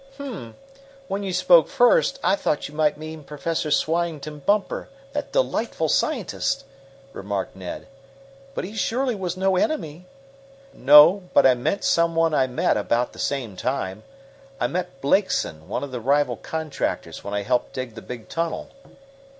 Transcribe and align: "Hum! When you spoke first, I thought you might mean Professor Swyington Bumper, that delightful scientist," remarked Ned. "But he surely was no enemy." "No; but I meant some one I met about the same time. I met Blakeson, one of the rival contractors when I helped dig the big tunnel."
"Hum! 0.17 0.55
When 1.07 1.21
you 1.21 1.31
spoke 1.31 1.67
first, 1.67 2.19
I 2.23 2.35
thought 2.35 2.67
you 2.67 2.73
might 2.73 2.97
mean 2.97 3.23
Professor 3.23 3.69
Swyington 3.69 4.39
Bumper, 4.43 4.89
that 5.13 5.31
delightful 5.31 5.89
scientist," 5.89 6.65
remarked 7.13 7.55
Ned. 7.55 7.85
"But 8.55 8.63
he 8.63 8.73
surely 8.75 9.13
was 9.13 9.37
no 9.37 9.57
enemy." 9.57 10.07
"No; 10.73 11.29
but 11.35 11.45
I 11.45 11.53
meant 11.53 11.83
some 11.83 12.15
one 12.15 12.33
I 12.33 12.47
met 12.47 12.77
about 12.77 13.13
the 13.13 13.19
same 13.19 13.55
time. 13.55 14.01
I 14.59 14.65
met 14.65 15.01
Blakeson, 15.01 15.67
one 15.67 15.83
of 15.83 15.91
the 15.91 16.01
rival 16.01 16.35
contractors 16.37 17.23
when 17.23 17.35
I 17.35 17.43
helped 17.43 17.73
dig 17.73 17.93
the 17.93 18.01
big 18.01 18.27
tunnel." 18.27 18.71